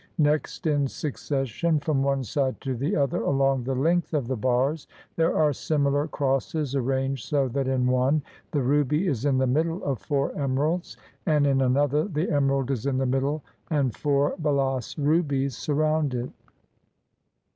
Next 0.17 0.65
in 0.65 0.87
succes 0.87 1.47
sion, 1.47 1.77
from 1.79 2.01
one 2.01 2.23
side 2.23 2.59
to 2.61 2.75
the 2.75 2.95
other 2.95 3.21
along 3.21 3.65
the 3.65 3.75
length 3.75 4.15
of 4.15 4.27
the 4.27 4.35
bars 4.35 4.87
there 5.15 5.35
are 5.35 5.53
similar 5.53 6.07
crosses, 6.07 6.75
arranged 6.75 7.27
so 7.27 7.47
that 7.49 7.67
in 7.67 7.85
one 7.85 8.23
the 8.49 8.63
ruby 8.63 9.05
is 9.05 9.25
in 9.25 9.37
the 9.37 9.45
middle 9.45 9.83
of 9.83 9.99
four 10.01 10.31
emeralds, 10.35 10.97
and 11.27 11.45
in 11.45 11.61
another 11.61 12.05
the 12.05 12.31
emerald 12.31 12.71
is 12.71 12.87
in 12.87 12.97
the 12.97 13.05
middle 13.05 13.43
and 13.69 13.95
four 13.95 14.33
balass 14.41 14.97
rubies 14.97 15.55
surround 15.55 16.15
it. 16.15 16.31